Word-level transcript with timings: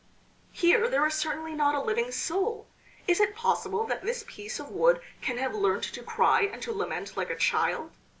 Here 0.51 0.89
there 0.89 1.05
is 1.05 1.13
certainly 1.13 1.53
not 1.53 1.75
a 1.75 1.79
living 1.79 2.11
soul. 2.11 2.65
Is 3.07 3.19
it 3.19 3.35
possible 3.35 3.83
that 3.83 4.01
this 4.03 4.25
piece 4.27 4.59
of 4.59 4.71
wood 4.71 4.99
can 5.21 5.37
have 5.37 5.53
learnt 5.53 5.83
to 5.93 6.01
cry 6.01 6.41
and 6.41 6.59
to 6.63 6.73
lament 6.73 7.15
like 7.15 7.29
a 7.29 7.35
child? 7.35 7.91